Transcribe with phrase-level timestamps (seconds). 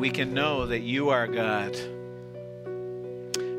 [0.00, 1.74] we can know that you are God.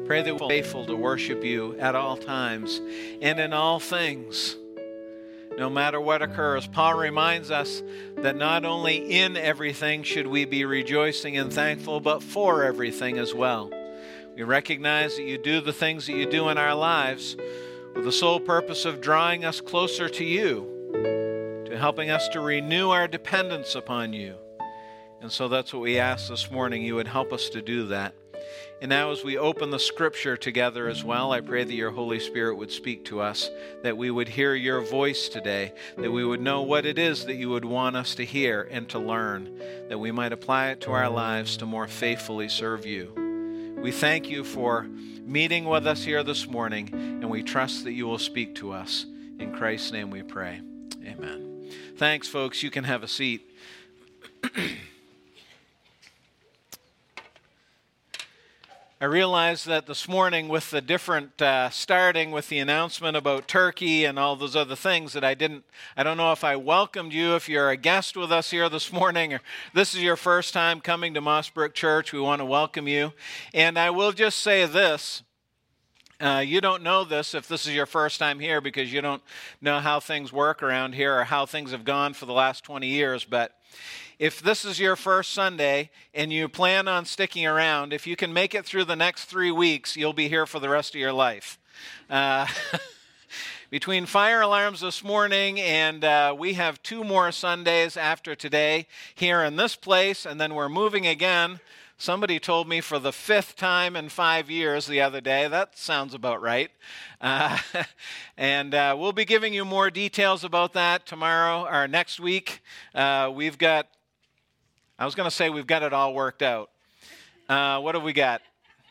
[0.07, 2.81] Pray that we're faithful to worship you at all times
[3.21, 4.57] and in all things,
[5.55, 6.65] no matter what occurs.
[6.65, 7.83] Paul reminds us
[8.15, 13.35] that not only in everything should we be rejoicing and thankful, but for everything as
[13.35, 13.71] well.
[14.35, 17.37] We recognize that you do the things that you do in our lives
[17.93, 22.89] with the sole purpose of drawing us closer to you, to helping us to renew
[22.89, 24.37] our dependence upon you.
[25.21, 26.81] And so that's what we ask this morning.
[26.81, 28.15] You would help us to do that.
[28.81, 32.19] And now, as we open the scripture together as well, I pray that your Holy
[32.19, 33.47] Spirit would speak to us,
[33.83, 37.35] that we would hear your voice today, that we would know what it is that
[37.35, 40.91] you would want us to hear and to learn, that we might apply it to
[40.91, 43.13] our lives to more faithfully serve you.
[43.79, 44.87] We thank you for
[45.23, 49.05] meeting with us here this morning, and we trust that you will speak to us.
[49.37, 50.61] In Christ's name we pray.
[51.05, 51.69] Amen.
[51.97, 52.63] Thanks, folks.
[52.63, 53.47] You can have a seat.
[59.01, 64.05] I realized that this morning, with the different uh, starting with the announcement about Turkey
[64.05, 65.63] and all those other things, that I didn't,
[65.97, 67.33] I don't know if I welcomed you.
[67.33, 69.41] If you're a guest with us here this morning, or
[69.73, 73.11] this is your first time coming to Mossbrook Church, we want to welcome you.
[73.55, 75.23] And I will just say this.
[76.21, 79.23] Uh, you don't know this if this is your first time here because you don't
[79.59, 82.85] know how things work around here or how things have gone for the last 20
[82.85, 83.25] years.
[83.25, 83.57] But
[84.19, 88.31] if this is your first Sunday and you plan on sticking around, if you can
[88.33, 91.11] make it through the next three weeks, you'll be here for the rest of your
[91.11, 91.57] life.
[92.07, 92.45] Uh,
[93.71, 99.43] between fire alarms this morning and uh, we have two more Sundays after today here
[99.43, 101.59] in this place, and then we're moving again.
[102.01, 105.47] Somebody told me for the fifth time in five years the other day.
[105.47, 106.71] That sounds about right.
[107.21, 107.59] Uh,
[108.35, 112.63] and uh, we'll be giving you more details about that tomorrow or next week.
[112.95, 113.87] Uh, we've got
[114.97, 116.71] I was going to say we've got it all worked out.
[117.47, 118.41] Uh, what have we got?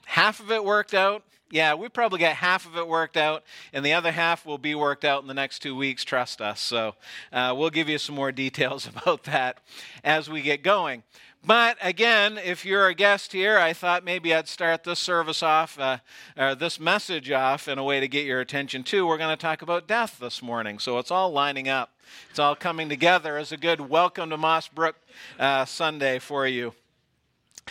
[0.04, 1.24] Half of it worked out?
[1.50, 3.42] Yeah, we probably got half of it worked out,
[3.72, 6.60] and the other half will be worked out in the next two weeks, trust us.
[6.60, 6.94] So
[7.32, 9.58] uh, we'll give you some more details about that
[10.04, 11.02] as we get going.
[11.44, 15.78] But again, if you're a guest here, I thought maybe I'd start this service off,
[15.78, 15.98] uh,
[16.36, 19.06] or this message off, in a way to get your attention too.
[19.06, 21.92] We're going to talk about death this morning, so it's all lining up.
[22.28, 24.94] It's all coming together as a good welcome to Mossbrook
[25.38, 26.74] uh, Sunday for you.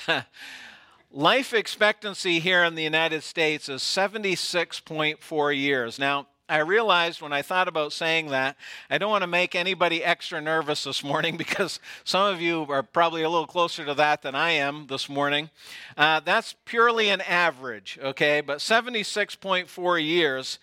[1.11, 5.99] Life expectancy here in the United States is 76.4 years.
[5.99, 8.57] Now, I realized when I thought about saying that,
[8.89, 12.81] I don't want to make anybody extra nervous this morning because some of you are
[12.81, 15.51] probably a little closer to that than I am this morning.
[15.95, 18.41] Uh, that's purely an average, okay?
[18.41, 20.57] But 76.4 years.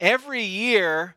[0.00, 1.14] Every year,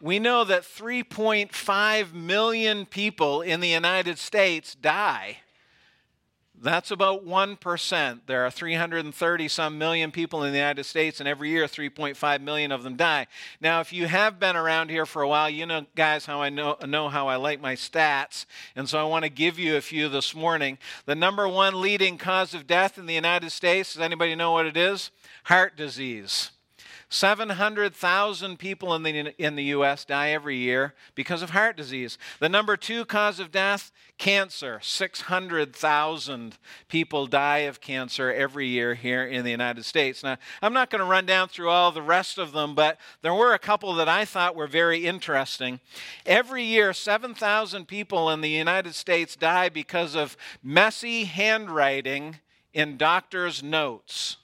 [0.00, 5.38] we know that 3.5 million people in the United States die.
[6.62, 8.20] That's about 1%.
[8.26, 12.70] There are 330 some million people in the United States, and every year 3.5 million
[12.70, 13.26] of them die.
[13.60, 16.50] Now, if you have been around here for a while, you know, guys, how I
[16.50, 18.46] know, know how I like my stats.
[18.76, 20.78] And so I want to give you a few this morning.
[21.04, 24.66] The number one leading cause of death in the United States, does anybody know what
[24.66, 25.10] it is?
[25.44, 26.52] Heart disease.
[27.12, 30.06] 700,000 people in the, in the U.S.
[30.06, 32.16] die every year because of heart disease.
[32.40, 34.80] The number two cause of death, cancer.
[34.82, 36.56] 600,000
[36.88, 40.22] people die of cancer every year here in the United States.
[40.22, 43.34] Now, I'm not going to run down through all the rest of them, but there
[43.34, 45.80] were a couple that I thought were very interesting.
[46.24, 52.36] Every year, 7,000 people in the United States die because of messy handwriting
[52.72, 54.38] in doctors' notes.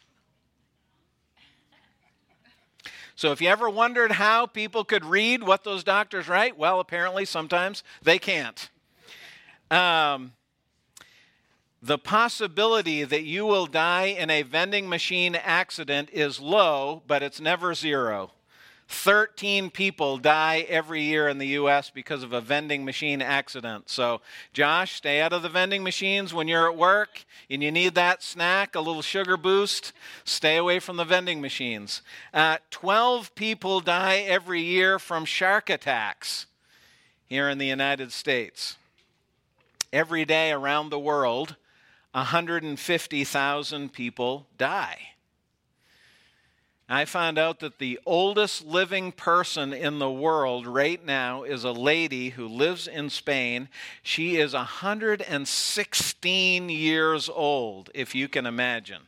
[3.18, 7.24] So if you ever wondered how people could read what those doctors write, well, apparently
[7.24, 8.70] sometimes they can't.
[9.72, 10.34] Um,
[11.82, 17.40] the possibility that you will die in a vending machine accident is low, but it's
[17.40, 18.30] never zero.
[18.88, 21.90] 13 people die every year in the U.S.
[21.90, 23.90] because of a vending machine accident.
[23.90, 24.22] So,
[24.54, 28.22] Josh, stay out of the vending machines when you're at work and you need that
[28.22, 29.92] snack, a little sugar boost.
[30.24, 32.00] Stay away from the vending machines.
[32.32, 36.46] Uh, 12 people die every year from shark attacks
[37.26, 38.78] here in the United States.
[39.92, 41.56] Every day around the world,
[42.12, 44.98] 150,000 people die.
[46.88, 51.72] I found out that the oldest living person in the world right now is a
[51.72, 53.68] lady who lives in Spain.
[54.02, 59.07] She is 116 years old, if you can imagine.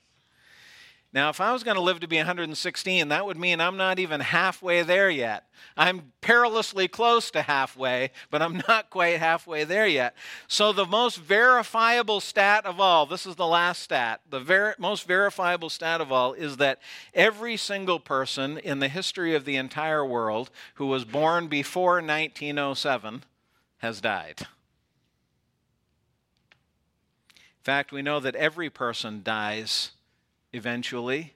[1.13, 3.99] Now, if I was going to live to be 116, that would mean I'm not
[3.99, 5.45] even halfway there yet.
[5.77, 10.15] I'm perilously close to halfway, but I'm not quite halfway there yet.
[10.47, 15.05] So, the most verifiable stat of all, this is the last stat, the ver- most
[15.05, 16.79] verifiable stat of all is that
[17.13, 23.25] every single person in the history of the entire world who was born before 1907
[23.79, 24.47] has died.
[27.33, 29.91] In fact, we know that every person dies
[30.53, 31.35] eventually.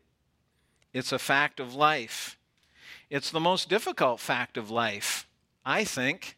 [0.93, 2.39] It's a fact of life.
[3.11, 5.27] It's the most difficult fact of life,
[5.65, 6.37] I think,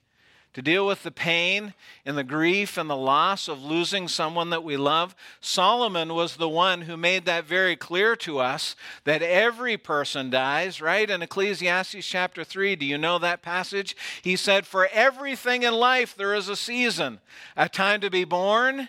[0.56, 1.74] to deal with the pain
[2.06, 5.14] and the grief and the loss of losing someone that we love.
[5.38, 8.74] Solomon was the one who made that very clear to us
[9.04, 11.10] that every person dies, right?
[11.10, 13.94] In Ecclesiastes chapter 3, do you know that passage?
[14.22, 17.20] He said, For everything in life there is a season,
[17.54, 18.88] a time to be born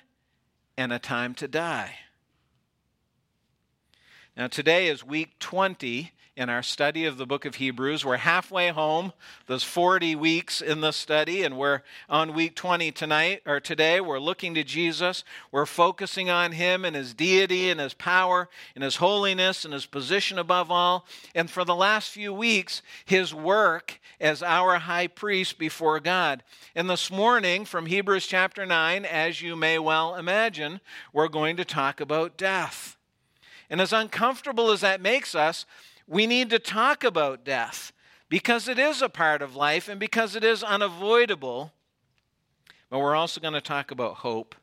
[0.77, 1.95] and a time to die.
[4.37, 8.05] Now, today is week 20 in our study of the book of Hebrews.
[8.05, 9.13] We're halfway home.
[9.47, 13.99] There's 40 weeks in the study, and we're on week 20 tonight or today.
[13.99, 15.23] We're looking to Jesus.
[15.51, 19.87] We're focusing on him and his deity and his power and his holiness and his
[19.87, 21.07] position above all.
[21.33, 26.43] And for the last few weeks, his work as our high priest before God.
[26.75, 30.79] And this morning, from Hebrews chapter 9, as you may well imagine,
[31.11, 32.96] we're going to talk about death.
[33.69, 35.65] And as uncomfortable as that makes us,
[36.07, 37.91] we need to talk about death
[38.29, 41.73] because it is a part of life and because it is unavoidable.
[42.89, 44.55] But we're also going to talk about hope.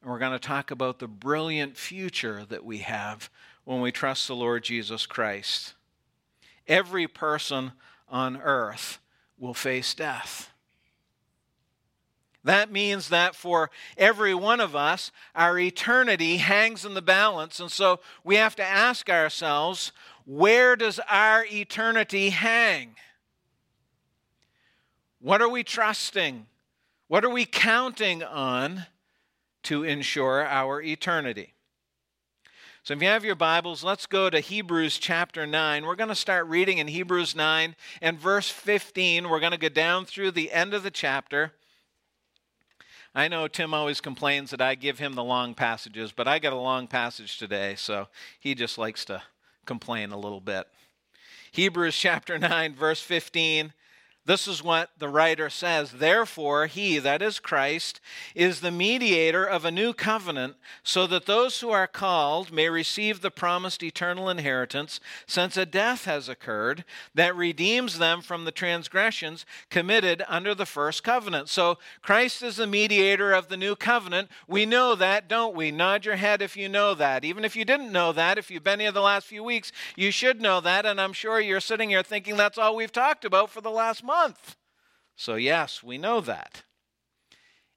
[0.00, 3.30] And we're going to talk about the brilliant future that we have
[3.64, 5.74] when we trust the Lord Jesus Christ.
[6.66, 7.72] Every person
[8.08, 8.98] on earth
[9.38, 10.51] will face death.
[12.44, 17.60] That means that for every one of us, our eternity hangs in the balance.
[17.60, 19.92] And so we have to ask ourselves
[20.24, 22.96] where does our eternity hang?
[25.20, 26.46] What are we trusting?
[27.06, 28.86] What are we counting on
[29.64, 31.54] to ensure our eternity?
[32.84, 35.86] So, if you have your Bibles, let's go to Hebrews chapter 9.
[35.86, 39.28] We're going to start reading in Hebrews 9 and verse 15.
[39.28, 41.52] We're going to go down through the end of the chapter.
[43.14, 46.54] I know Tim always complains that I give him the long passages, but I got
[46.54, 48.08] a long passage today, so
[48.40, 49.22] he just likes to
[49.66, 50.66] complain a little bit.
[51.50, 53.74] Hebrews chapter 9, verse 15
[54.24, 55.92] this is what the writer says.
[55.92, 58.00] Therefore, he, that is Christ,
[58.36, 60.54] is the mediator of a new covenant,
[60.84, 66.04] so that those who are called may receive the promised eternal inheritance, since a death
[66.04, 66.84] has occurred
[67.16, 71.48] that redeems them from the transgressions committed under the first covenant.
[71.48, 74.30] So, Christ is the mediator of the new covenant.
[74.46, 75.72] We know that, don't we?
[75.72, 77.24] Nod your head if you know that.
[77.24, 80.12] Even if you didn't know that, if you've been here the last few weeks, you
[80.12, 80.86] should know that.
[80.86, 84.04] And I'm sure you're sitting here thinking that's all we've talked about for the last
[84.04, 84.56] month month.
[85.16, 86.62] So, yes, we know that.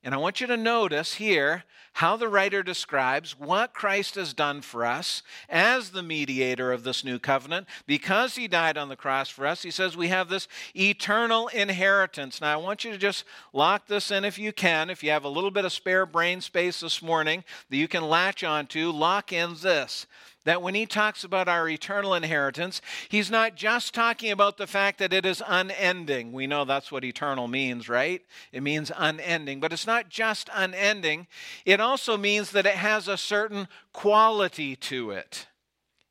[0.04, 4.62] And I want you to notice here how the writer describes what Christ has done
[4.62, 7.68] for us as the mediator of this new covenant.
[7.88, 12.42] Because he died on the cross for us, he says we have this eternal inheritance.
[12.42, 13.24] Now, I want you to just
[13.54, 14.90] lock this in if you can.
[14.90, 18.04] If you have a little bit of spare brain space this morning that you can
[18.04, 20.06] latch onto, lock in this
[20.46, 25.00] that when he talks about our eternal inheritance, he's not just talking about the fact
[25.00, 26.32] that it is unending.
[26.32, 28.22] We know that's what eternal means, right?
[28.52, 29.60] It means unending.
[29.60, 31.28] But it's not just unending,
[31.66, 35.48] it also means that it has a certain quality to it.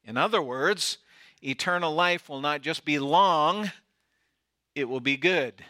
[0.04, 0.98] In other words,
[1.42, 3.70] eternal life will not just be long,
[4.74, 5.64] it will be good.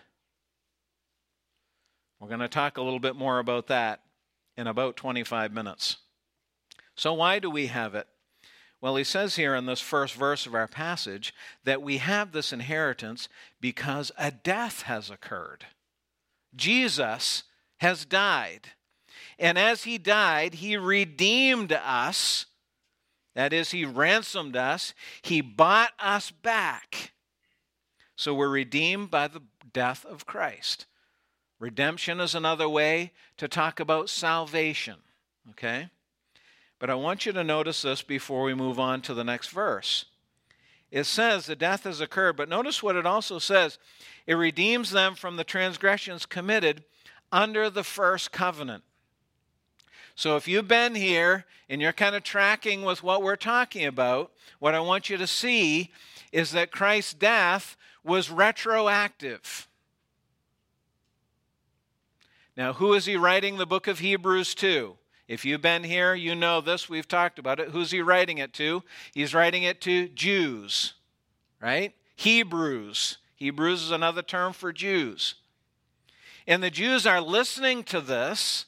[2.18, 4.00] We're going to talk a little bit more about that
[4.56, 5.98] in about 25 minutes.
[6.96, 8.06] So, why do we have it?
[8.84, 11.32] Well, he says here in this first verse of our passage
[11.64, 15.64] that we have this inheritance because a death has occurred.
[16.54, 17.44] Jesus
[17.78, 18.72] has died.
[19.38, 22.44] And as he died, he redeemed us.
[23.34, 24.92] That is, he ransomed us.
[25.22, 27.12] He bought us back.
[28.16, 29.40] So we're redeemed by the
[29.72, 30.84] death of Christ.
[31.58, 34.96] Redemption is another way to talk about salvation.
[35.52, 35.88] Okay?
[36.78, 40.06] But I want you to notice this before we move on to the next verse.
[40.90, 43.78] It says the death has occurred, but notice what it also says
[44.26, 46.84] it redeems them from the transgressions committed
[47.32, 48.84] under the first covenant.
[50.14, 54.30] So if you've been here and you're kind of tracking with what we're talking about,
[54.60, 55.90] what I want you to see
[56.30, 59.68] is that Christ's death was retroactive.
[62.56, 64.96] Now, who is he writing the book of Hebrews to?
[65.26, 66.88] If you've been here, you know this.
[66.88, 67.70] We've talked about it.
[67.70, 68.82] Who's he writing it to?
[69.12, 70.94] He's writing it to Jews,
[71.60, 71.94] right?
[72.16, 73.18] Hebrews.
[73.36, 75.34] Hebrews is another term for Jews.
[76.46, 78.66] And the Jews are listening to this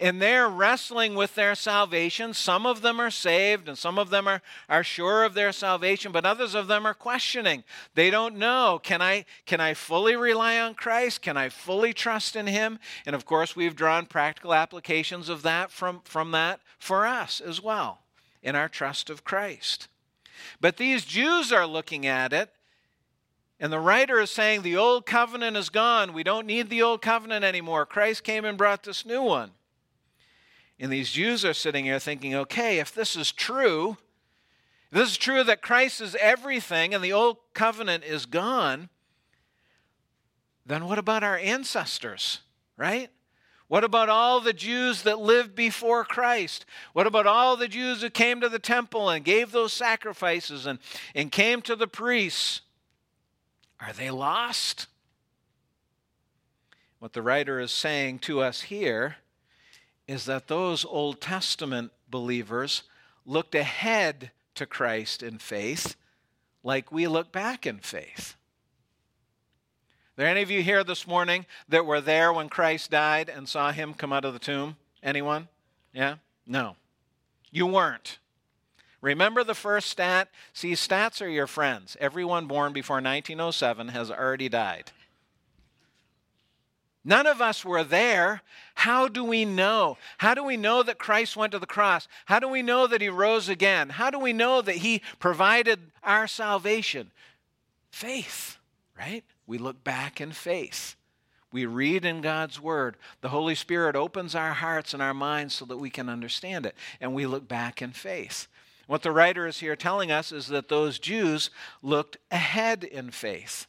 [0.00, 2.32] and they're wrestling with their salvation.
[2.32, 6.10] Some of them are saved and some of them are, are sure of their salvation,
[6.10, 7.62] but others of them are questioning.
[7.94, 11.20] They don't know can I, can I fully rely on Christ?
[11.20, 12.78] Can I fully trust in Him?
[13.04, 17.62] And of course, we've drawn practical applications of that from, from that for us as
[17.62, 18.00] well
[18.42, 19.88] in our trust of Christ.
[20.62, 22.50] But these Jews are looking at it
[23.62, 26.14] and the writer is saying the old covenant is gone.
[26.14, 27.84] We don't need the old covenant anymore.
[27.84, 29.50] Christ came and brought this new one.
[30.80, 33.98] And these Jews are sitting here thinking, okay, if this is true,
[34.90, 38.88] if this is true that Christ is everything and the old covenant is gone,
[40.64, 42.40] then what about our ancestors,
[42.78, 43.10] right?
[43.68, 46.64] What about all the Jews that lived before Christ?
[46.94, 50.78] What about all the Jews who came to the temple and gave those sacrifices and,
[51.14, 52.62] and came to the priests?
[53.80, 54.86] Are they lost?
[57.00, 59.16] What the writer is saying to us here
[60.10, 62.82] is that those Old Testament believers
[63.24, 65.94] looked ahead to Christ in faith
[66.64, 68.34] like we look back in faith.
[70.08, 73.48] Are there any of you here this morning that were there when Christ died and
[73.48, 74.74] saw him come out of the tomb?
[75.00, 75.46] Anyone?
[75.94, 76.16] Yeah?
[76.44, 76.74] No.
[77.52, 78.18] You weren't.
[79.00, 80.28] Remember the first stat?
[80.52, 81.96] See, stats are your friends.
[82.00, 84.90] Everyone born before 1907 has already died.
[87.04, 88.42] None of us were there.
[88.74, 89.96] How do we know?
[90.18, 92.08] How do we know that Christ went to the cross?
[92.26, 93.90] How do we know that he rose again?
[93.90, 97.10] How do we know that he provided our salvation?
[97.90, 98.58] Faith,
[98.98, 99.24] right?
[99.46, 100.96] We look back in faith.
[101.52, 102.96] We read in God's Word.
[103.22, 106.76] The Holy Spirit opens our hearts and our minds so that we can understand it.
[107.00, 108.46] And we look back in faith.
[108.86, 111.50] What the writer is here telling us is that those Jews
[111.82, 113.66] looked ahead in faith.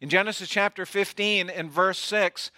[0.00, 2.52] In Genesis chapter 15 and verse 6,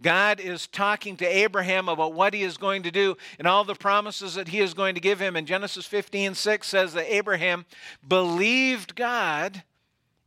[0.00, 3.74] God is talking to Abraham about what he is going to do and all the
[3.74, 5.36] promises that he is going to give him.
[5.36, 7.66] And Genesis 15 6 says that Abraham
[8.06, 9.62] believed God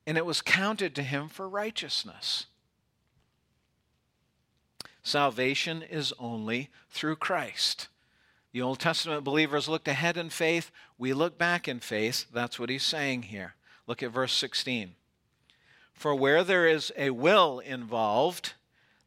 [0.06, 2.48] and it was counted to him for righteousness.
[5.04, 7.88] Salvation is only through Christ.
[8.52, 10.72] The Old Testament believers looked ahead in faith.
[10.98, 12.26] We look back in faith.
[12.34, 13.56] That's what he's saying here.
[13.88, 14.96] Look at verse 16.
[16.00, 18.54] For where there is a will involved,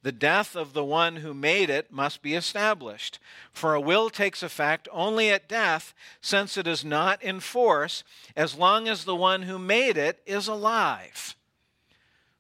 [0.03, 3.19] the death of the one who made it must be established.
[3.51, 8.05] For a will takes effect only at death, since it is not in force
[8.37, 11.35] as long as the one who made it is alive.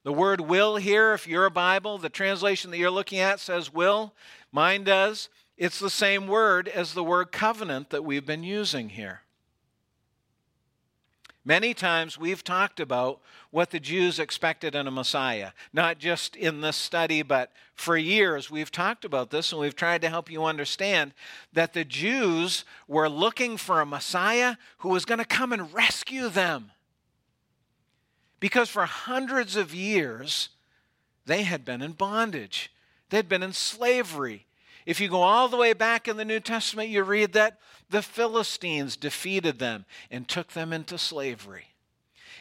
[0.02, 3.72] The word will here, if you're a Bible, the translation that you're looking at says
[3.72, 4.12] will.
[4.52, 5.30] Mine does.
[5.56, 9.22] It's the same word as the word covenant that we've been using here.
[11.44, 13.20] Many times we've talked about
[13.50, 18.48] what the Jews expected in a Messiah, not just in this study, but for years
[18.48, 21.12] we've talked about this and we've tried to help you understand
[21.52, 26.28] that the Jews were looking for a Messiah who was going to come and rescue
[26.28, 26.70] them.
[28.38, 30.50] Because for hundreds of years,
[31.26, 32.72] they had been in bondage,
[33.10, 34.46] they'd been in slavery.
[34.86, 37.58] If you go all the way back in the New Testament, you read that
[37.88, 41.66] the Philistines defeated them and took them into slavery.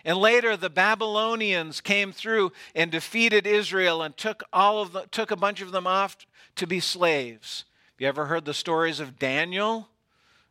[0.03, 5.29] And later, the Babylonians came through and defeated Israel and took, all of the, took
[5.29, 6.17] a bunch of them off
[6.55, 7.65] to be slaves.
[7.99, 9.89] You ever heard the stories of Daniel,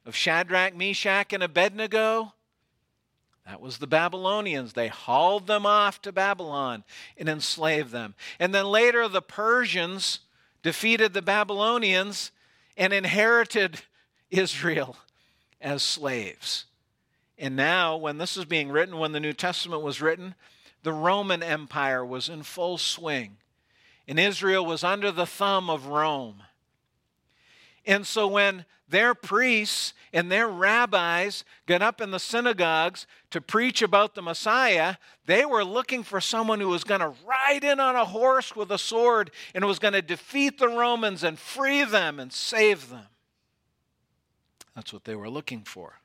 [0.06, 2.34] of Shadrach, Meshach, and Abednego?
[3.44, 4.74] That was the Babylonians.
[4.74, 6.84] They hauled them off to Babylon
[7.18, 8.14] and enslaved them.
[8.38, 10.20] And then later, the Persians
[10.62, 12.30] defeated the Babylonians
[12.76, 13.80] and inherited
[14.30, 14.96] Israel
[15.60, 16.66] as slaves.
[17.38, 20.34] And now, when this is being written, when the New Testament was written,
[20.82, 23.38] the Roman Empire was in full swing,
[24.06, 26.42] and Israel was under the thumb of Rome.
[27.86, 33.80] And so, when their priests and their rabbis got up in the synagogues to preach
[33.80, 37.96] about the Messiah, they were looking for someone who was going to ride in on
[37.96, 42.18] a horse with a sword and was going to defeat the Romans and free them
[42.18, 43.06] and save them.
[44.74, 46.00] That's what they were looking for.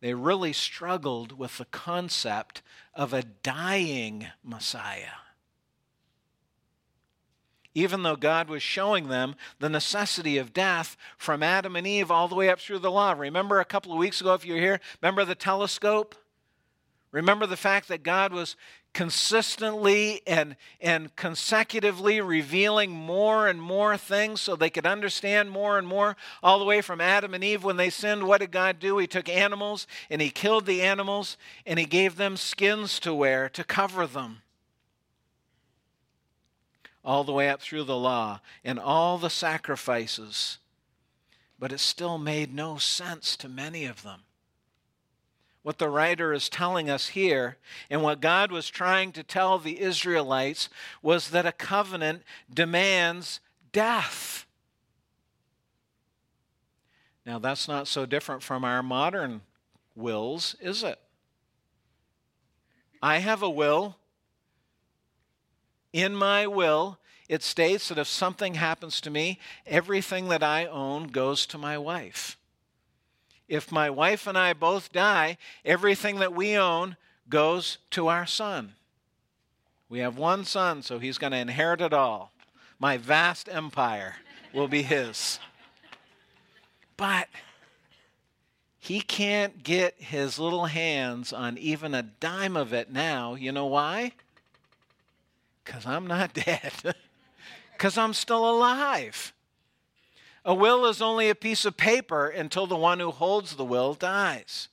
[0.00, 2.60] They really struggled with the concept
[2.94, 5.23] of a dying Messiah
[7.74, 12.28] even though God was showing them the necessity of death from Adam and Eve all
[12.28, 13.12] the way up through the law.
[13.12, 16.14] Remember a couple of weeks ago, if you were here, remember the telescope?
[17.10, 18.56] Remember the fact that God was
[18.92, 25.86] consistently and, and consecutively revealing more and more things so they could understand more and
[25.86, 26.16] more.
[26.42, 28.98] All the way from Adam and Eve when they sinned, what did God do?
[28.98, 33.48] He took animals and he killed the animals and he gave them skins to wear
[33.50, 34.42] to cover them.
[37.04, 40.58] All the way up through the law and all the sacrifices.
[41.58, 44.22] But it still made no sense to many of them
[45.64, 47.56] what the writer is telling us here
[47.88, 50.68] and what God was trying to tell the Israelites
[51.00, 53.40] was that a covenant demands
[53.72, 54.44] death.
[57.24, 59.40] Now, that's not so different from our modern
[59.96, 61.00] wills, is it?
[63.02, 63.96] I have a will.
[65.94, 66.98] In my will,
[67.30, 71.78] it states that if something happens to me, everything that I own goes to my
[71.78, 72.36] wife
[73.48, 76.96] if my wife and I both die, everything that we own
[77.28, 78.74] goes to our son.
[79.88, 82.32] We have one son, so he's going to inherit it all.
[82.78, 84.16] My vast empire
[84.52, 85.38] will be his.
[86.96, 87.28] But
[88.78, 93.34] he can't get his little hands on even a dime of it now.
[93.34, 94.12] You know why?
[95.64, 96.94] Because I'm not dead,
[97.72, 99.32] because I'm still alive.
[100.44, 103.94] A will is only a piece of paper until the one who holds the will
[103.94, 104.68] dies.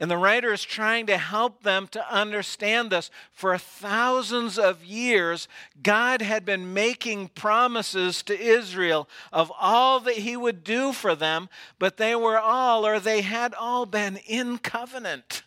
[0.00, 3.10] And the writer is trying to help them to understand this.
[3.32, 5.48] For thousands of years,
[5.82, 11.48] God had been making promises to Israel of all that He would do for them,
[11.78, 15.44] but they were all, or they had all been in covenant.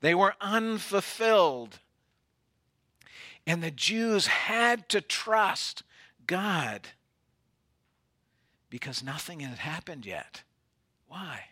[0.00, 1.80] They were unfulfilled.
[3.46, 5.82] And the Jews had to trust
[6.26, 6.88] God
[8.70, 10.42] because nothing had happened yet.
[11.06, 11.46] Why?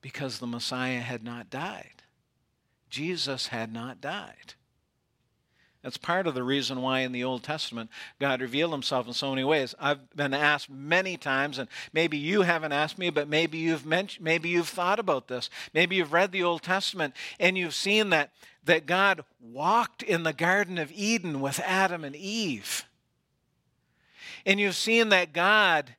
[0.00, 2.02] Because the Messiah had not died.
[2.88, 4.54] Jesus had not died.
[5.82, 9.30] That's part of the reason why in the Old Testament God revealed himself in so
[9.30, 9.74] many ways.
[9.78, 14.22] I've been asked many times, and maybe you haven't asked me, but maybe you've mentioned,
[14.22, 15.48] maybe you've thought about this.
[15.72, 18.30] Maybe you've read the Old Testament and you've seen that,
[18.64, 22.84] that God walked in the Garden of Eden with Adam and Eve.
[24.44, 25.94] And you've seen that God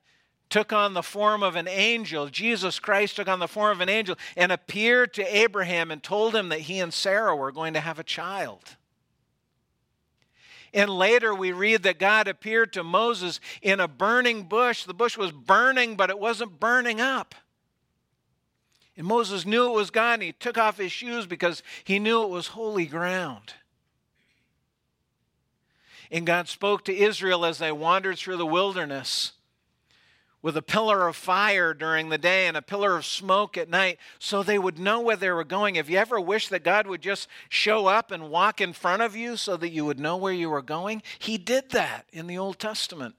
[0.48, 2.28] took on the form of an angel.
[2.28, 6.36] Jesus Christ took on the form of an angel and appeared to Abraham and told
[6.36, 8.76] him that he and Sarah were going to have a child.
[10.74, 14.84] And later we read that God appeared to Moses in a burning bush.
[14.84, 17.34] The bush was burning, but it wasn't burning up.
[18.96, 22.22] And Moses knew it was God, and he took off his shoes because he knew
[22.22, 23.54] it was holy ground.
[26.10, 29.32] And God spoke to Israel as they wandered through the wilderness
[30.42, 33.98] with a pillar of fire during the day and a pillar of smoke at night
[34.18, 35.76] so they would know where they were going.
[35.76, 39.16] Have you ever wished that God would just show up and walk in front of
[39.16, 41.02] you so that you would know where you were going?
[41.18, 43.14] He did that in the Old Testament.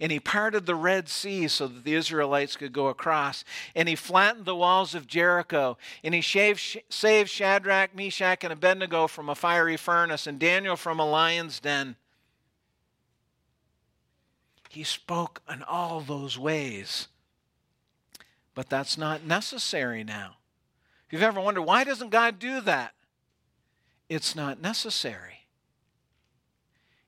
[0.00, 3.44] And he parted the Red Sea so that the Israelites could go across.
[3.74, 5.76] And he flattened the walls of Jericho.
[6.02, 11.00] And he shaved, saved Shadrach, Meshach, and Abednego from a fiery furnace, and Daniel from
[11.00, 11.96] a lion's den.
[14.70, 17.08] He spoke in all those ways.
[18.54, 20.36] But that's not necessary now.
[21.06, 22.94] If you've ever wondered, why doesn't God do that?
[24.08, 25.48] It's not necessary.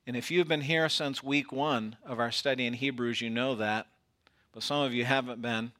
[0.05, 3.55] And if you've been here since week one of our study in Hebrews, you know
[3.55, 3.87] that.
[4.51, 5.71] But some of you haven't been.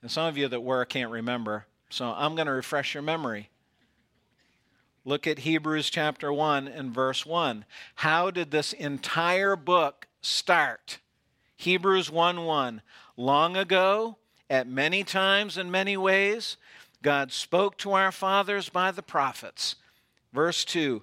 [0.00, 1.66] And some of you that were can't remember.
[1.90, 3.50] So I'm going to refresh your memory.
[5.04, 7.66] Look at Hebrews chapter 1 and verse 1.
[7.96, 11.00] How did this entire book start?
[11.58, 12.82] Hebrews 1 1.
[13.16, 14.16] Long ago,
[14.48, 16.56] at many times and many ways,
[17.02, 19.74] God spoke to our fathers by the prophets.
[20.32, 21.02] Verse 2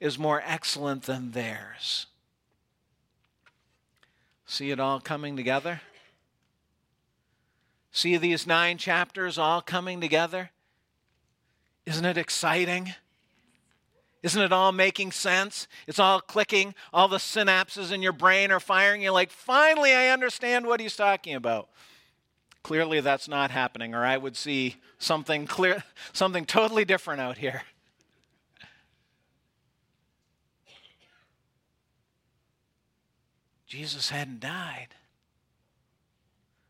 [0.00, 2.06] is more excellent than theirs.
[4.46, 5.82] See it all coming together?
[7.92, 10.50] See these nine chapters all coming together?
[11.86, 12.94] Isn't it exciting?
[14.22, 15.66] Isn't it all making sense?
[15.86, 16.74] It's all clicking.
[16.92, 19.02] All the synapses in your brain are firing.
[19.02, 21.68] You're like, finally, I understand what he's talking about.
[22.62, 25.82] Clearly, that's not happening, or I would see something clear,
[26.12, 27.62] something totally different out here.
[33.70, 34.88] Jesus hadn't died.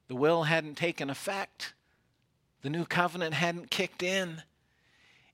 [0.09, 1.73] The will hadn't taken effect.
[2.61, 4.43] The new covenant hadn't kicked in.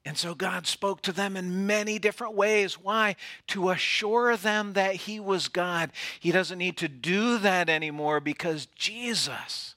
[0.04, 2.74] And so God spoke to them in many different ways.
[2.74, 3.16] Why?
[3.48, 5.90] To assure them that He was God.
[6.20, 9.74] He doesn't need to do that anymore because Jesus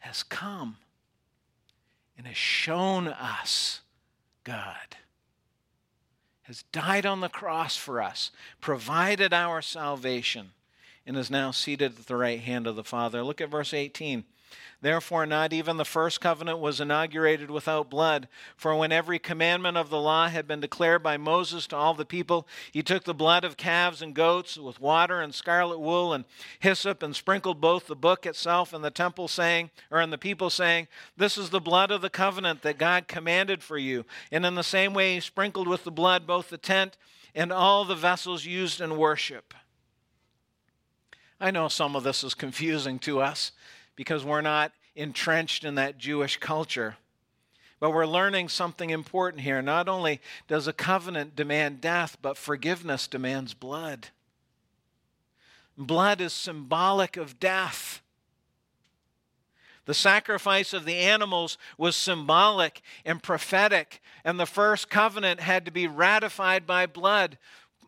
[0.00, 0.78] has come
[2.18, 3.82] and has shown us
[4.42, 4.96] God,
[6.42, 10.50] has died on the cross for us, provided our salvation
[11.06, 13.22] and is now seated at the right hand of the Father.
[13.22, 14.24] Look at verse 18.
[14.82, 18.26] Therefore, not even the first covenant was inaugurated without blood.
[18.56, 22.04] For when every commandment of the law had been declared by Moses to all the
[22.04, 26.24] people, he took the blood of calves and goats with water and scarlet wool and
[26.58, 30.50] hyssop and sprinkled both the book itself and the temple, saying, or in the people,
[30.50, 34.04] saying, This is the blood of the covenant that God commanded for you.
[34.32, 36.96] And in the same way, he sprinkled with the blood both the tent
[37.34, 39.54] and all the vessels used in worship.
[41.40, 43.52] I know some of this is confusing to us
[43.96, 46.96] because we're not entrenched in that Jewish culture.
[47.80, 49.60] But we're learning something important here.
[49.60, 54.08] Not only does a covenant demand death, but forgiveness demands blood.
[55.76, 58.00] Blood is symbolic of death.
[59.84, 65.72] The sacrifice of the animals was symbolic and prophetic, and the first covenant had to
[65.72, 67.36] be ratified by blood,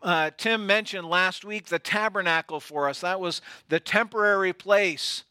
[0.01, 3.01] uh, Tim mentioned last week the tabernacle for us.
[3.01, 5.23] That was the temporary place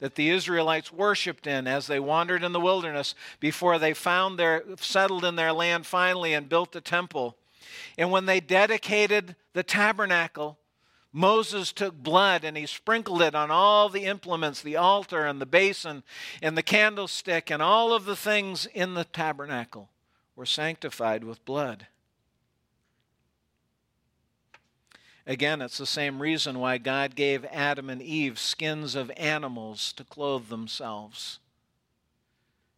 [0.00, 4.64] that the Israelites worshiped in as they wandered in the wilderness before they found their
[4.80, 7.36] settled in their land finally and built the temple.
[7.96, 10.58] And when they dedicated the tabernacle,
[11.12, 15.46] Moses took blood and he sprinkled it on all the implements, the altar and the
[15.46, 16.02] basin
[16.40, 19.90] and the candlestick and all of the things in the tabernacle
[20.36, 21.86] were sanctified with blood.
[25.30, 30.02] Again, it's the same reason why God gave Adam and Eve skins of animals to
[30.02, 31.38] clothe themselves.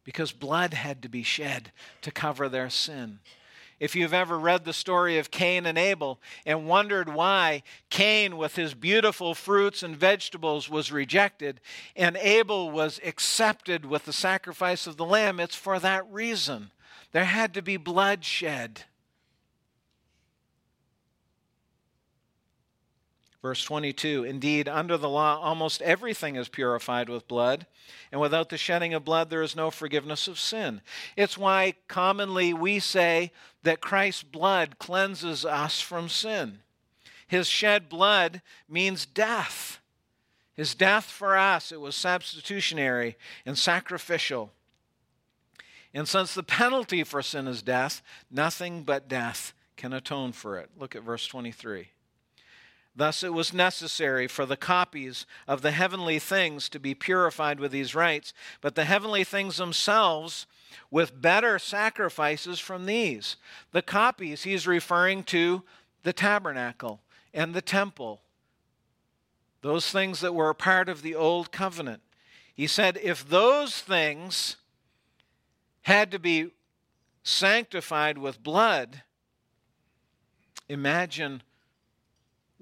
[0.04, 3.20] Because blood had to be shed to cover their sin.
[3.80, 8.56] If you've ever read the story of Cain and Abel and wondered why Cain, with
[8.56, 11.58] his beautiful fruits and vegetables, was rejected
[11.96, 16.70] and Abel was accepted with the sacrifice of the lamb, it's for that reason.
[17.12, 18.82] There had to be blood shed.
[23.42, 27.66] Verse 22 Indeed, under the law, almost everything is purified with blood,
[28.12, 30.80] and without the shedding of blood, there is no forgiveness of sin.
[31.16, 33.32] It's why commonly we say
[33.64, 36.60] that Christ's blood cleanses us from sin.
[37.26, 39.80] His shed blood means death.
[40.54, 44.52] His death for us, it was substitutionary and sacrificial.
[45.94, 50.70] And since the penalty for sin is death, nothing but death can atone for it.
[50.78, 51.88] Look at verse 23.
[52.94, 57.72] Thus, it was necessary for the copies of the heavenly things to be purified with
[57.72, 60.46] these rites, but the heavenly things themselves
[60.90, 63.36] with better sacrifices from these.
[63.72, 65.62] The copies, he's referring to
[66.02, 67.00] the tabernacle
[67.32, 68.20] and the temple,
[69.62, 72.02] those things that were part of the old covenant.
[72.54, 74.56] He said, if those things
[75.82, 76.50] had to be
[77.22, 79.02] sanctified with blood,
[80.68, 81.42] imagine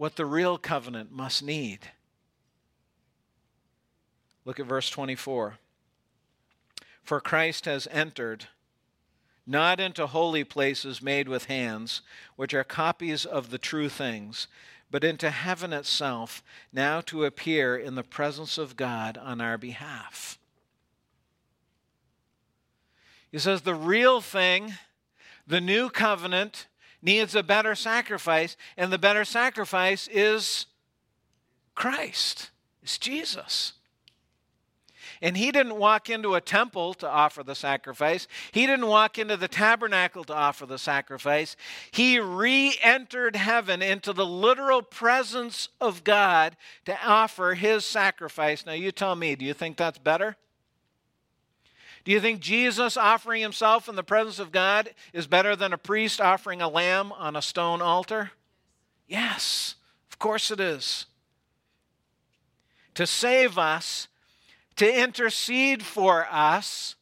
[0.01, 1.81] what the real covenant must need.
[4.47, 5.59] Look at verse 24.
[7.03, 8.47] For Christ has entered
[9.47, 12.01] not into holy places made with hands,
[12.37, 14.47] which are copies of the true things,
[14.91, 20.39] but into heaven itself, now to appear in the presence of God on our behalf.
[23.31, 24.73] He says the real thing,
[25.47, 26.69] the new covenant,
[27.03, 30.67] needs a better sacrifice, and the better sacrifice is
[31.75, 32.51] Christ,
[32.83, 33.75] it's Jesus.
[35.23, 38.27] And he didn't walk into a temple to offer the sacrifice.
[38.53, 41.57] He didn't walk into the tabernacle to offer the sacrifice.
[41.91, 48.65] He re entered heaven into the literal presence of God to offer his sacrifice.
[48.65, 50.37] Now, you tell me, do you think that's better?
[52.05, 55.79] Do you think Jesus offering himself in the presence of God is better than a
[55.79, 58.33] priest offering a lamb on a stone altar?
[59.07, 59.75] Yes,
[60.11, 61.07] of course it is.
[62.95, 64.09] To save us,
[64.77, 66.97] to intercede for us.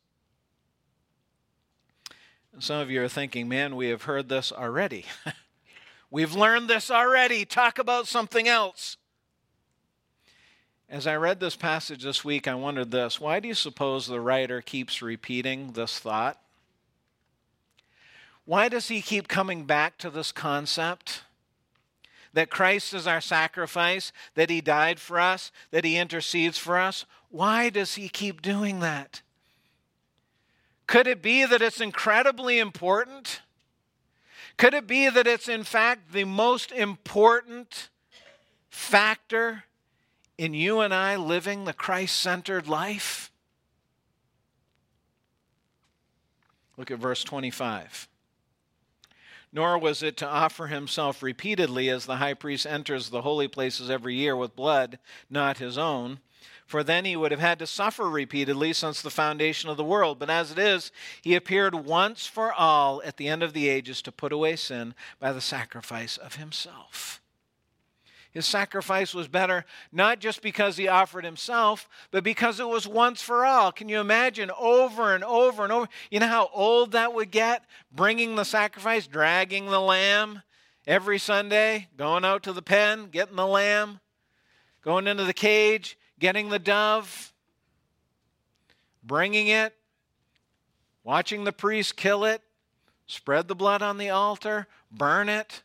[2.53, 5.05] And some of you are thinking, man, we have heard this already.
[6.11, 7.45] We've learned this already.
[7.45, 8.97] Talk about something else.
[10.91, 14.21] As I read this passage this week, I wondered this why do you suppose the
[14.21, 16.41] writer keeps repeating this thought?
[18.47, 21.25] Why does he keep coming back to this concept?
[22.33, 27.05] That Christ is our sacrifice, that he died for us, that he intercedes for us.
[27.31, 29.21] Why does he keep doing that?
[30.87, 33.43] Could it be that it's incredibly important?
[34.57, 37.91] Could it be that it's, in fact, the most important
[38.71, 39.65] factor
[40.39, 43.31] in you and I living the Christ centered life?
[46.77, 48.09] Look at verse 25.
[49.53, 53.91] Nor was it to offer himself repeatedly as the high priest enters the holy places
[53.91, 54.99] every year with blood
[55.29, 56.21] not his own
[56.69, 60.19] for then he would have had to suffer repeatedly since the foundation of the world.
[60.19, 64.03] But as it is, he appeared once for all at the end of the ages
[64.03, 67.23] to put away sin by the sacrifice of himself.
[68.39, 73.21] His sacrifice was better not just because he offered himself, but because it was once
[73.21, 73.73] for all.
[73.73, 75.89] Can you imagine over and over and over?
[76.09, 77.65] You know how old that would get?
[77.91, 80.43] Bringing the sacrifice, dragging the lamb
[80.87, 83.99] every Sunday, going out to the pen, getting the lamb,
[84.83, 87.33] going into the cage, getting the dove,
[89.03, 89.75] bringing it,
[91.03, 92.41] watching the priest kill it,
[93.09, 95.65] spread the blood on the altar, burn it.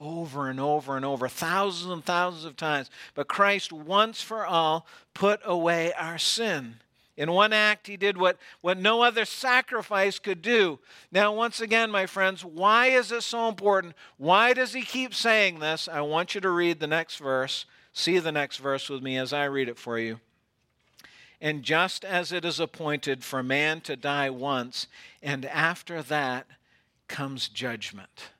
[0.00, 2.90] Over and over and over, thousands and thousands of times.
[3.14, 6.76] But Christ once for all put away our sin.
[7.18, 10.78] In one act, he did what, what no other sacrifice could do.
[11.12, 13.94] Now, once again, my friends, why is this so important?
[14.16, 15.86] Why does he keep saying this?
[15.86, 19.32] I want you to read the next verse See the next verse with me as
[19.32, 20.20] I read it for you.
[21.40, 24.86] And just as it is appointed for man to die once,
[25.22, 26.46] and after that
[27.08, 28.30] comes judgment.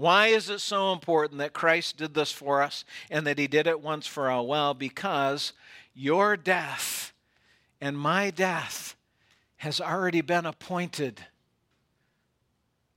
[0.00, 3.66] Why is it so important that Christ did this for us and that he did
[3.66, 4.46] it once for all?
[4.46, 5.52] Well, because
[5.92, 7.12] your death
[7.82, 8.96] and my death
[9.58, 11.26] has already been appointed.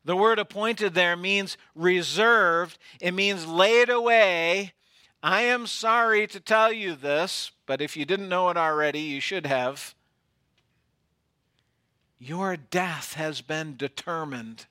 [0.06, 4.72] The word appointed there means reserved, it means laid away.
[5.22, 9.20] I am sorry to tell you this, but if you didn't know it already, you
[9.20, 9.94] should have.
[12.18, 14.68] Your death has been determined.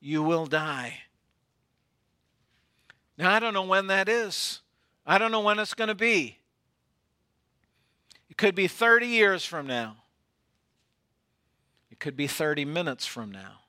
[0.00, 0.98] You will die.
[3.16, 4.60] Now, I don't know when that is.
[5.04, 6.38] I don't know when it's going to be.
[8.30, 9.96] It could be 30 years from now.
[11.90, 13.60] It could be 30 minutes from now.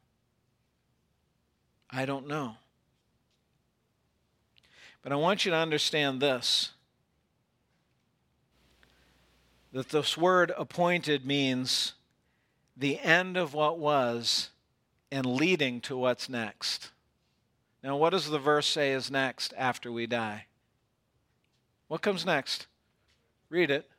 [1.90, 2.58] I don't know.
[5.02, 6.72] But I want you to understand this
[9.72, 11.94] that this word appointed means
[12.76, 14.50] the end of what was
[15.12, 16.92] and leading to what's next.
[17.84, 20.46] Now, what does the verse say is next after we die?
[21.88, 22.68] What comes next?
[23.50, 23.90] Read it.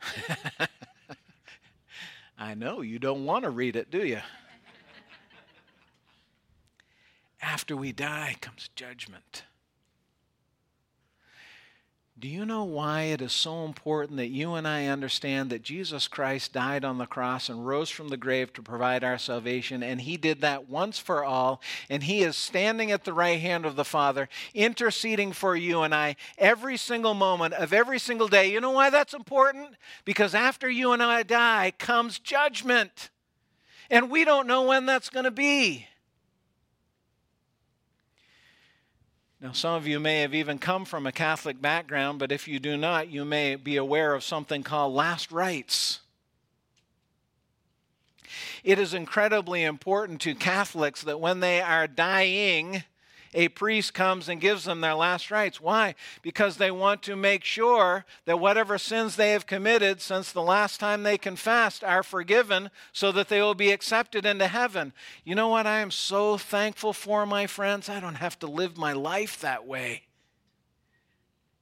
[2.38, 4.20] I know you don't want to read it, do you?
[7.42, 9.42] After we die comes judgment.
[12.20, 16.08] Do you know why it is so important that you and I understand that Jesus
[16.08, 19.84] Christ died on the cross and rose from the grave to provide our salvation?
[19.84, 21.60] And He did that once for all.
[21.88, 25.94] And He is standing at the right hand of the Father, interceding for you and
[25.94, 28.50] I every single moment of every single day.
[28.50, 29.76] You know why that's important?
[30.04, 33.10] Because after you and I die comes judgment.
[33.90, 35.86] And we don't know when that's going to be.
[39.40, 42.58] Now, some of you may have even come from a Catholic background, but if you
[42.58, 46.00] do not, you may be aware of something called last rites.
[48.64, 52.82] It is incredibly important to Catholics that when they are dying,
[53.34, 55.60] a priest comes and gives them their last rites.
[55.60, 55.94] Why?
[56.22, 60.80] Because they want to make sure that whatever sins they have committed since the last
[60.80, 64.92] time they confessed are forgiven so that they will be accepted into heaven.
[65.24, 67.88] You know what I am so thankful for, my friends?
[67.88, 70.02] I don't have to live my life that way.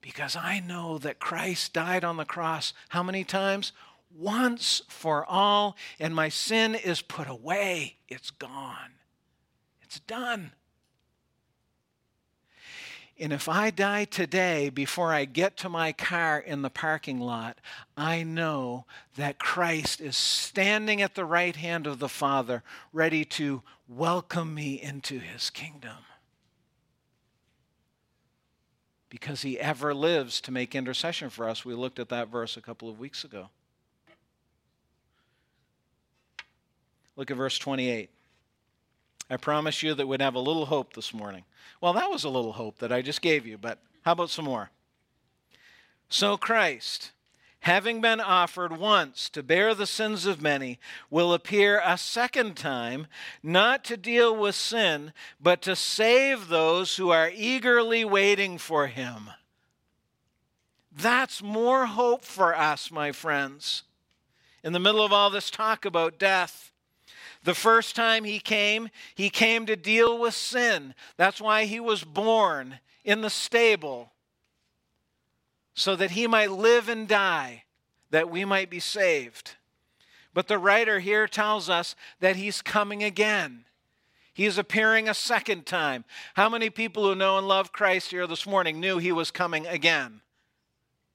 [0.00, 3.72] Because I know that Christ died on the cross how many times?
[4.16, 7.96] Once for all, and my sin is put away.
[8.08, 8.92] It's gone.
[9.82, 10.52] It's done.
[13.18, 17.58] And if I die today before I get to my car in the parking lot,
[17.96, 18.84] I know
[19.16, 24.80] that Christ is standing at the right hand of the Father, ready to welcome me
[24.80, 25.96] into his kingdom.
[29.08, 31.64] Because he ever lives to make intercession for us.
[31.64, 33.48] We looked at that verse a couple of weeks ago.
[37.16, 38.10] Look at verse 28.
[39.28, 41.44] I promise you that we'd have a little hope this morning.
[41.80, 44.44] Well, that was a little hope that I just gave you, but how about some
[44.44, 44.70] more?
[46.08, 47.10] So Christ,
[47.60, 50.78] having been offered once to bear the sins of many,
[51.10, 53.08] will appear a second time,
[53.42, 59.30] not to deal with sin, but to save those who are eagerly waiting for him.
[60.96, 63.82] That's more hope for us, my friends.
[64.62, 66.72] In the middle of all this talk about death,
[67.46, 70.94] the first time he came, he came to deal with sin.
[71.16, 74.10] That's why he was born in the stable,
[75.72, 77.62] so that he might live and die,
[78.10, 79.54] that we might be saved.
[80.34, 83.64] But the writer here tells us that he's coming again.
[84.34, 86.04] He is appearing a second time.
[86.34, 89.68] How many people who know and love Christ here this morning knew he was coming
[89.68, 90.20] again?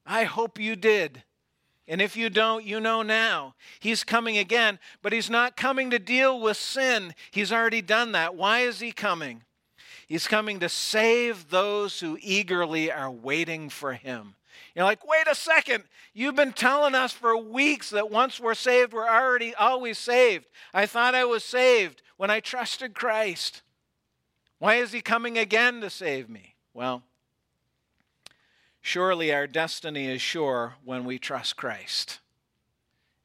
[0.06, 1.24] I hope you did.
[1.88, 3.54] And if you don't, you know now.
[3.80, 7.14] He's coming again, but he's not coming to deal with sin.
[7.30, 8.34] He's already done that.
[8.34, 9.42] Why is he coming?
[10.06, 14.36] He's coming to save those who eagerly are waiting for him.
[14.74, 15.84] You're like, wait a second.
[16.14, 20.46] You've been telling us for weeks that once we're saved, we're already always saved.
[20.72, 23.62] I thought I was saved when I trusted Christ.
[24.58, 26.54] Why is he coming again to save me?
[26.74, 27.02] Well,
[28.82, 32.18] Surely our destiny is sure when we trust Christ.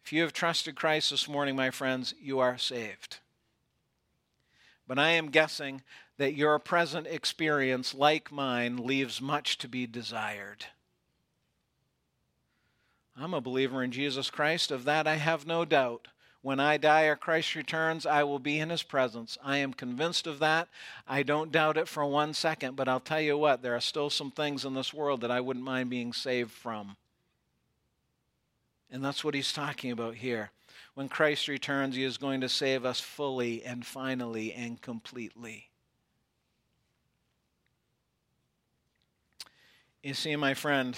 [0.06, 3.17] If you have trusted Christ this morning, my friends, you are saved.
[4.88, 5.82] But I am guessing
[6.17, 10.67] that your present experience, like mine, leaves much to be desired.
[13.20, 16.08] I'm a believer in Jesus Christ, of that I have no doubt.
[16.41, 19.38] When I die or Christ returns, I will be in his presence.
[19.43, 20.67] I am convinced of that.
[21.08, 24.10] I don't doubt it for one second, but I'll tell you what, there are still
[24.10, 26.95] some things in this world that I wouldn't mind being saved from.
[28.91, 30.52] And that's what he's talking about here.
[30.93, 35.69] When Christ returns, he is going to save us fully and finally and completely.
[40.02, 40.95] You see, my friend,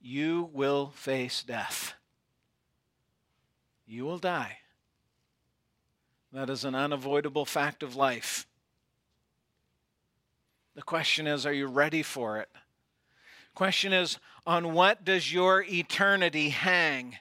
[0.00, 1.94] you will face death
[3.92, 4.58] you will die.
[6.32, 8.46] That is an unavoidable fact of life.
[10.74, 12.48] The question is, are you ready for it?
[13.54, 17.18] Question is, on what does your eternity hang?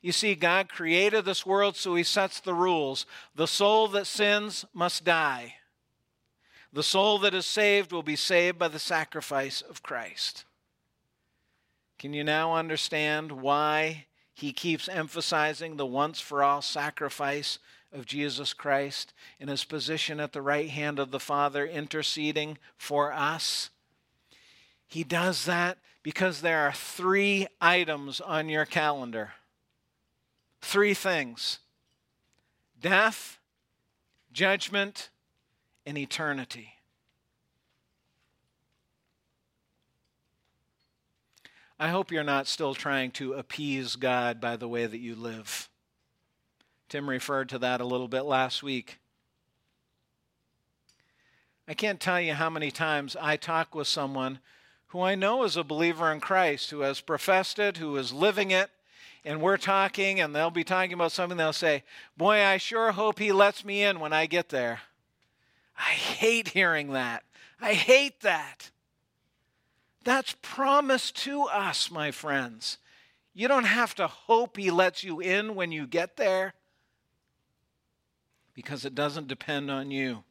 [0.00, 3.04] You see, God created this world, so He sets the rules.
[3.34, 5.56] The soul that sins must die.
[6.72, 10.46] The soul that is saved will be saved by the sacrifice of Christ.
[11.98, 17.60] Can you now understand why he keeps emphasizing the once for all sacrifice
[17.92, 23.12] of Jesus Christ in his position at the right hand of the Father, interceding for
[23.12, 23.70] us.
[24.88, 29.32] He does that because there are three items on your calendar.
[30.60, 31.60] Three things
[32.80, 33.38] death,
[34.32, 35.10] judgment,
[35.86, 36.73] and eternity.
[41.78, 45.68] I hope you're not still trying to appease God by the way that you live.
[46.88, 48.98] Tim referred to that a little bit last week.
[51.66, 54.38] I can't tell you how many times I talk with someone
[54.88, 58.52] who I know is a believer in Christ, who has professed it, who is living
[58.52, 58.70] it,
[59.24, 61.82] and we're talking, and they'll be talking about something, they'll say,
[62.16, 64.82] Boy, I sure hope he lets me in when I get there.
[65.76, 67.24] I hate hearing that.
[67.60, 68.70] I hate that.
[70.04, 72.78] That's promised to us, my friends.
[73.32, 76.54] You don't have to hope He lets you in when you get there
[78.54, 80.22] because it doesn't depend on you.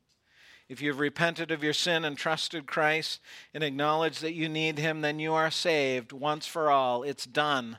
[0.70, 3.20] If you've repented of your sin and trusted Christ
[3.54, 7.04] and acknowledged that you need Him, then you are saved once for all.
[7.04, 7.78] It's done.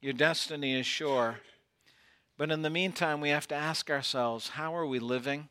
[0.00, 1.40] Your destiny is sure.
[2.38, 5.48] But in the meantime, we have to ask ourselves how are we living?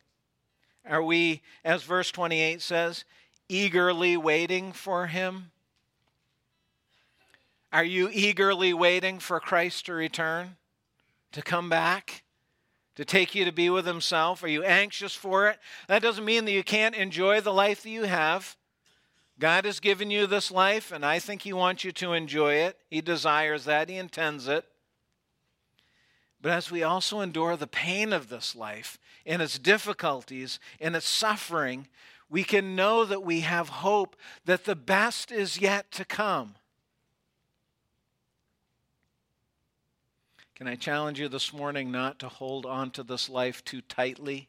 [0.88, 3.04] Are we, as verse 28 says,
[3.50, 5.52] eagerly waiting for him?
[7.72, 10.56] Are you eagerly waiting for Christ to return,
[11.32, 12.24] to come back,
[12.96, 14.44] to take you to be with himself?
[14.44, 15.60] Are you anxious for it?
[15.88, 18.56] That doesn't mean that you can't enjoy the life that you have.
[19.40, 22.78] God has given you this life, and I think He wants you to enjoy it.
[22.90, 24.66] He desires that, He intends it.
[26.42, 31.08] But as we also endure the pain of this life and its difficulties and its
[31.08, 31.88] suffering,
[32.30, 34.16] we can know that we have hope
[34.46, 36.56] that the best is yet to come.
[40.56, 44.48] Can I challenge you this morning not to hold on to this life too tightly?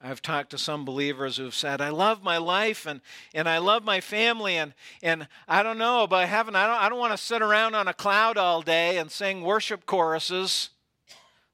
[0.00, 3.00] I've talked to some believers who've said, I love my life and,
[3.34, 4.72] and I love my family and,
[5.02, 6.54] and I don't know about heaven.
[6.54, 9.42] I don't, I don't want to sit around on a cloud all day and sing
[9.42, 10.70] worship choruses.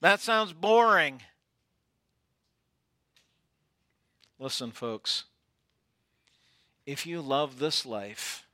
[0.01, 1.22] That sounds boring.
[4.39, 5.24] Listen, folks,
[6.87, 8.47] if you love this life,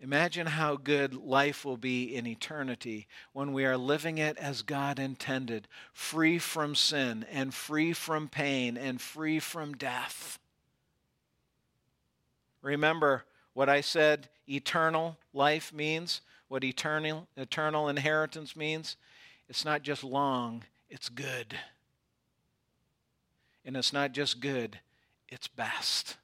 [0.00, 4.98] imagine how good life will be in eternity when we are living it as God
[4.98, 10.38] intended, free from sin and free from pain and free from death.
[12.62, 13.24] Remember
[13.54, 18.96] what I said eternal life means, what eternal, eternal inheritance means?
[19.48, 21.56] It's not just long, it's good.
[23.64, 24.80] And it's not just good,
[25.28, 26.16] it's best.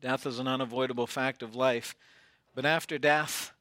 [0.00, 1.94] Death is an unavoidable fact of life,
[2.54, 3.52] but after death,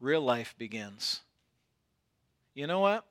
[0.00, 1.20] real life begins.
[2.54, 3.04] You know what?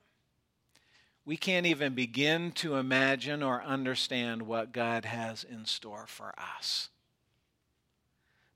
[1.26, 6.90] We can't even begin to imagine or understand what God has in store for us.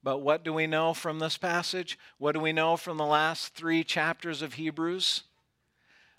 [0.04, 1.98] But what do we know from this passage?
[2.18, 5.24] What do we know from the last three chapters of Hebrews?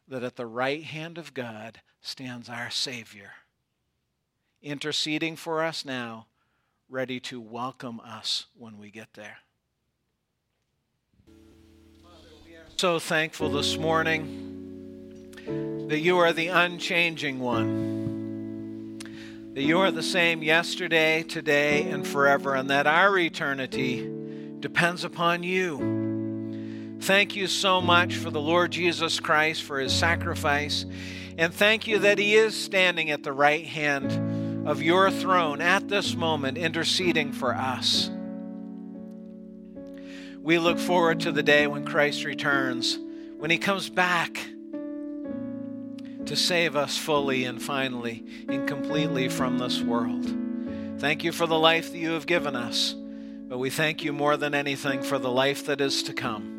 [0.08, 3.32] That at the right hand of God stands our Savior,
[4.62, 6.26] interceding for us now,
[6.88, 9.38] ready to welcome us when we get there.
[12.76, 17.94] So thankful this morning that you are the unchanging one
[19.54, 24.10] that you are the same yesterday, today, and forever, and that our eternity
[24.58, 26.03] depends upon you.
[27.04, 30.86] Thank you so much for the Lord Jesus Christ, for his sacrifice,
[31.36, 35.86] and thank you that he is standing at the right hand of your throne at
[35.86, 38.08] this moment, interceding for us.
[40.40, 42.98] We look forward to the day when Christ returns,
[43.36, 44.38] when he comes back
[46.24, 50.24] to save us fully and finally and completely from this world.
[51.00, 54.38] Thank you for the life that you have given us, but we thank you more
[54.38, 56.53] than anything for the life that is to come.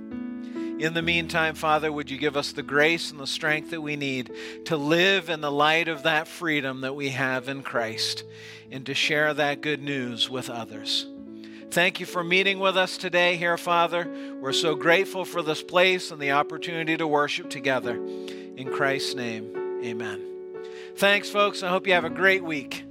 [0.80, 3.95] In the meantime, Father, would you give us the grace and the strength that we
[3.95, 4.32] need
[4.65, 8.23] to live in the light of that freedom that we have in Christ
[8.71, 11.07] and to share that good news with others.
[11.71, 14.07] Thank you for meeting with us today here, Father.
[14.41, 17.95] We're so grateful for this place and the opportunity to worship together.
[17.95, 20.21] In Christ's name, amen.
[20.97, 21.63] Thanks, folks.
[21.63, 22.84] I hope you have a great week.